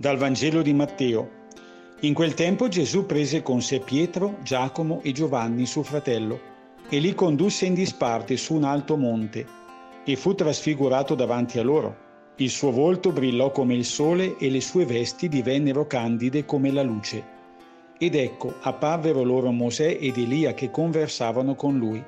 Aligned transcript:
Vangelo 0.00 0.62
di 0.62 0.72
Matteo. 0.72 1.28
In 2.00 2.14
quel 2.14 2.32
tempo 2.32 2.68
Gesù 2.68 3.04
prese 3.04 3.42
con 3.42 3.60
sé 3.60 3.80
Pietro, 3.80 4.38
Giacomo 4.42 5.00
e 5.02 5.12
Giovanni, 5.12 5.66
suo 5.66 5.82
fratello, 5.82 6.40
e 6.88 6.98
li 7.00 7.14
condusse 7.14 7.66
in 7.66 7.74
disparte 7.74 8.38
su 8.38 8.54
un 8.54 8.64
alto 8.64 8.96
monte, 8.96 9.44
e 10.02 10.16
fu 10.16 10.34
trasfigurato 10.34 11.14
davanti 11.14 11.58
a 11.58 11.62
loro. 11.62 12.08
Il 12.36 12.48
suo 12.48 12.70
volto 12.70 13.12
brillò 13.12 13.50
come 13.52 13.74
il 13.74 13.84
sole 13.84 14.38
e 14.38 14.48
le 14.48 14.62
sue 14.62 14.86
vesti 14.86 15.28
divennero 15.28 15.86
candide 15.86 16.46
come 16.46 16.72
la 16.72 16.82
luce. 16.82 17.22
Ed 17.98 18.14
ecco, 18.14 18.54
apparvero 18.62 19.22
loro 19.22 19.50
Mosè 19.50 19.98
ed 20.00 20.16
Elia 20.16 20.54
che 20.54 20.70
conversavano 20.70 21.54
con 21.54 21.76
lui. 21.76 22.02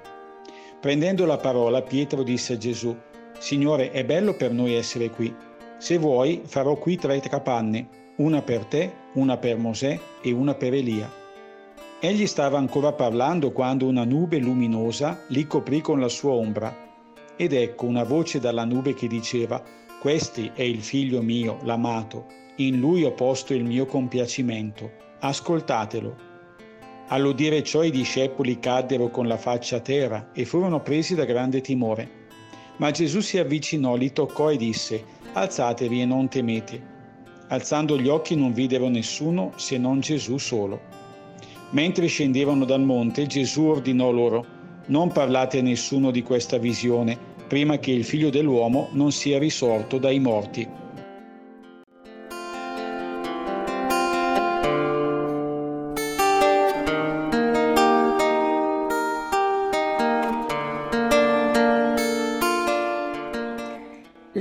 Prendendo 0.81 1.27
la 1.27 1.37
parola, 1.37 1.83
Pietro 1.83 2.23
disse 2.23 2.55
a 2.55 2.57
Gesù, 2.57 2.97
Signore, 3.39 3.91
è 3.91 4.03
bello 4.03 4.33
per 4.33 4.51
noi 4.53 4.73
essere 4.73 5.11
qui. 5.11 5.35
Se 5.83 5.99
vuoi, 5.99 6.43
farò 6.45 6.77
qui 6.77 6.97
tre 6.97 7.19
capanne 7.19 7.89
una 8.19 8.41
per 8.41 8.67
te, 8.67 8.93
una 9.15 9.37
per 9.37 9.59
Mosè 9.59 9.99
e 10.23 10.31
una 10.31 10.55
per 10.55 10.75
Elia. 10.75 11.11
Egli 11.99 12.29
stava 12.29 12.57
ancora 12.57 12.93
parlando 12.93 13.51
quando 13.51 13.89
una 13.89 14.05
nube 14.05 14.39
luminosa 14.39 15.25
li 15.31 15.45
coprì 15.45 15.81
con 15.81 15.99
la 15.99 16.07
sua 16.07 16.35
ombra. 16.35 16.73
Ed 17.35 17.53
ecco 17.53 17.87
una 17.87 18.05
voce 18.05 18.39
dalla 18.39 18.65
nube 18.65 18.95
che 18.95 19.09
diceva, 19.09 19.61
Questi 19.99 20.53
è 20.55 20.63
il 20.63 20.83
figlio 20.83 21.21
mio, 21.21 21.59
l'amato, 21.65 22.27
in 22.59 22.79
lui 22.79 23.03
ho 23.03 23.11
posto 23.11 23.53
il 23.53 23.65
mio 23.65 23.85
compiacimento, 23.85 24.89
ascoltatelo. 25.19 26.17
All'udire 27.09 27.65
ciò 27.65 27.83
i 27.83 27.91
discepoli 27.91 28.61
caddero 28.61 29.11
con 29.11 29.27
la 29.27 29.37
faccia 29.37 29.79
a 29.79 29.81
terra 29.81 30.31
e 30.33 30.45
furono 30.45 30.81
presi 30.81 31.17
da 31.17 31.25
grande 31.25 31.61
timore. 31.61 32.21
Ma 32.77 32.93
Gesù 32.93 33.19
si 33.19 33.39
avvicinò, 33.39 33.97
li 33.97 34.13
toccò 34.13 34.53
e 34.53 34.57
disse, 34.57 35.21
Alzatevi 35.35 36.03
e 36.03 36.05
non 36.05 36.29
temete. 36.29 36.91
Alzando 37.49 37.99
gli 37.99 38.09
occhi 38.09 38.37
non 38.37 38.53
videro 38.53 38.89
nessuno 38.89 39.53
se 39.57 39.79
non 39.79 40.01
Gesù 40.01 40.37
solo. 40.37 40.81
Mentre 41.71 42.07
scendevano 42.07 42.67
dal 42.67 42.83
monte, 42.83 43.27
Gesù 43.27 43.63
ordinò 43.63 44.11
loro, 44.11 44.45
non 44.87 45.11
parlate 45.11 45.61
a 45.61 45.63
nessuno 45.63 46.11
di 46.11 46.23
questa 46.23 46.59
visione, 46.59 47.17
prima 47.49 47.79
che 47.79 47.93
il 47.93 48.05
figlio 48.05 48.29
dell'uomo 48.29 48.89
non 48.93 49.11
sia 49.11 49.39
risorto 49.39 49.97
dai 49.97 50.19
morti. 50.19 50.69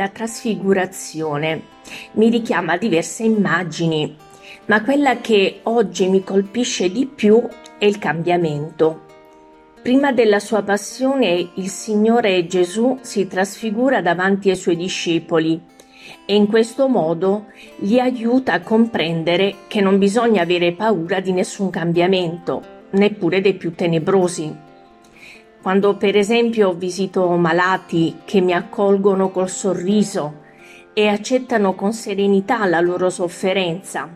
La 0.02 0.10
trasfigurazione 0.10 1.62
mi 2.14 2.32
richiama 2.32 2.76
diverse 2.76 3.22
immagini, 3.22 4.16
ma 4.66 4.82
quella 4.82 5.18
che 5.18 5.60
oggi 5.62 6.10
mi 6.10 6.24
colpisce 6.24 6.92
di 6.92 7.06
più 7.06 7.48
è 7.78 7.86
il 7.86 8.00
cambiamento. 8.00 9.02
Prima 9.80 10.12
della 10.12 10.40
sua 10.40 10.64
passione 10.64 11.52
il 11.54 11.70
Signore 11.70 12.48
Gesù 12.48 12.98
si 13.02 13.28
trasfigura 13.28 14.02
davanti 14.02 14.50
ai 14.50 14.56
suoi 14.56 14.76
discepoli 14.76 15.62
e 16.26 16.34
in 16.34 16.48
questo 16.48 16.88
modo 16.88 17.50
li 17.82 18.00
aiuta 18.00 18.54
a 18.54 18.62
comprendere 18.62 19.54
che 19.68 19.82
non 19.82 20.00
bisogna 20.00 20.42
avere 20.42 20.72
paura 20.72 21.20
di 21.20 21.32
nessun 21.32 21.70
cambiamento, 21.70 22.64
neppure 22.90 23.40
dei 23.40 23.54
più 23.54 23.76
tenebrosi. 23.76 24.70
Quando 25.62 25.96
per 25.96 26.18
esempio 26.18 26.74
visito 26.74 27.30
malati 27.38 28.22
che 28.26 28.42
mi 28.42 28.52
accolgono 28.52 29.30
col 29.30 29.48
sorriso 29.48 30.40
e 30.92 31.08
accettano 31.08 31.76
con 31.76 31.94
serenità 31.94 32.66
la 32.66 32.80
loro 32.80 33.12
sofferenza, 33.12 34.10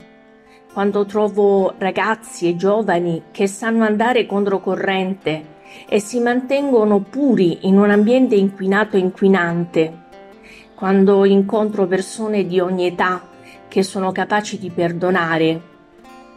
quando 0.74 1.06
trovo 1.06 1.76
ragazzi 1.78 2.50
e 2.50 2.56
giovani 2.56 3.26
che 3.30 3.46
sanno 3.46 3.84
andare 3.84 4.26
controcorrente 4.26 5.54
e 5.88 6.00
si 6.00 6.20
mantengono 6.20 7.02
puri 7.02 7.68
in 7.68 7.78
un 7.78 7.92
ambiente 7.92 8.34
inquinato 8.34 8.96
e 8.98 9.02
inquinante, 9.02 10.04
quando 10.74 11.26
incontro 11.26 11.86
persone 11.86 12.48
di 12.48 12.60
ogni 12.60 12.88
età 12.88 13.22
che 13.68 13.84
sono 13.84 14.12
capaci 14.12 14.58
di 14.58 14.72
perdonare 14.72 15.74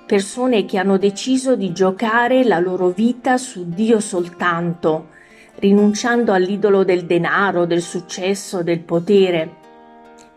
persone 0.08 0.64
che 0.64 0.78
hanno 0.78 0.96
deciso 0.96 1.54
di 1.54 1.70
giocare 1.70 2.42
la 2.42 2.58
loro 2.58 2.88
vita 2.88 3.36
su 3.36 3.69
Dio 3.69 4.00
soltanto, 4.00 5.08
rinunciando 5.56 6.32
all'idolo 6.32 6.82
del 6.82 7.04
denaro, 7.04 7.66
del 7.66 7.82
successo, 7.82 8.62
del 8.62 8.80
potere. 8.80 9.56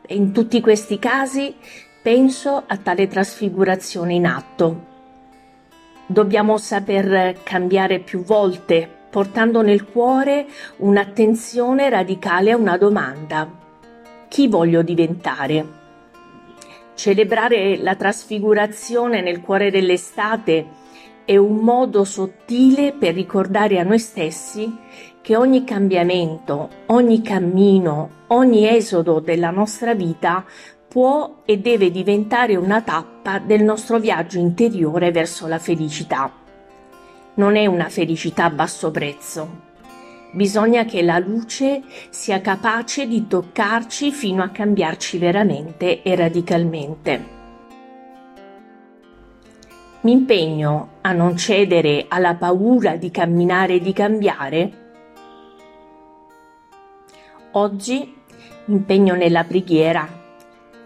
E 0.06 0.14
in 0.14 0.34
tutti 0.34 0.60
questi 0.60 1.00
casi 1.00 1.56
penso 2.04 2.62
a 2.68 2.76
tale 2.76 3.08
trasfigurazione 3.08 4.14
in 4.14 4.26
atto. 4.26 4.86
Dobbiamo 6.06 6.58
saper 6.58 7.42
cambiare 7.42 8.00
più 8.00 8.26
volte, 8.26 8.90
portando 9.10 9.62
nel 9.62 9.86
cuore 9.86 10.48
un'attenzione 10.80 11.90
radicale 11.90 12.52
a 12.52 12.58
una 12.58 12.76
domanda. 12.76 13.50
Chi 14.28 14.50
voglio 14.50 14.82
diventare? 14.82 15.81
Celebrare 17.02 17.78
la 17.78 17.96
trasfigurazione 17.96 19.24
nel 19.24 19.42
cuore 19.42 19.72
dell'estate 19.72 20.68
è 21.26 21.36
un 21.36 21.56
modo 21.56 22.04
sottile 22.04 22.94
per 22.94 23.16
ricordare 23.16 23.80
a 23.80 23.84
noi 23.84 23.98
stessi 23.98 24.72
che 25.20 25.36
ogni 25.36 25.64
cambiamento, 25.64 26.70
ogni 26.90 27.24
cammino, 27.24 28.26
ogni 28.28 28.68
esodo 28.70 29.20
della 29.20 29.50
nostra 29.50 29.96
vita 29.96 30.46
può 30.88 31.42
e 31.44 31.58
deve 31.58 31.90
diventare 31.90 32.56
una 32.56 32.84
tappa 32.84 33.40
del 33.40 33.64
nostro 33.64 33.98
viaggio 33.98 34.38
interiore 34.38 35.10
verso 35.10 35.48
la 35.48 35.58
felicità. 35.58 36.32
Non 37.34 37.56
è 37.56 37.66
una 37.66 37.90
felicità 37.90 38.44
a 38.44 38.52
basso 38.52 38.92
prezzo, 38.92 39.71
Bisogna 40.34 40.86
che 40.86 41.02
la 41.02 41.20
luce 41.20 41.84
sia 42.10 42.40
capace 42.40 43.06
di 43.06 43.28
toccarci 43.28 44.12
fino 44.12 44.42
a 44.42 44.50
cambiarci 44.50 45.18
veramente 45.18 46.02
e 46.04 46.16
radicalmente. 46.16 47.40
Mi 50.02 50.14
impegno 50.14 50.94
a 51.02 51.12
non 51.12 51.36
cedere 51.36 52.06
alla 52.08 52.36
paura 52.36 52.96
di 52.96 53.12
camminare 53.12 53.74
e 53.74 53.82
di 53.82 53.92
cambiare. 53.92 54.72
Oggi 57.52 58.16
mi 58.66 58.76
impegno 58.76 59.16
nella 59.16 59.44
preghiera. 59.44 60.08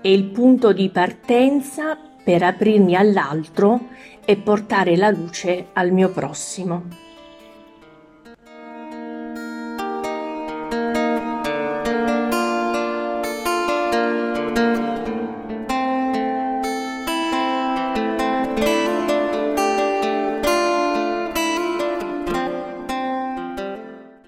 È 0.02 0.08
il 0.08 0.24
punto 0.26 0.74
di 0.74 0.90
partenza 0.90 1.96
per 2.24 2.42
aprirmi 2.42 2.96
all'altro 2.96 3.90
e 4.26 4.38
portare 4.38 4.98
la 4.98 5.12
luce 5.12 5.68
al 5.74 5.92
mio 5.92 6.10
prossimo. 6.10 7.05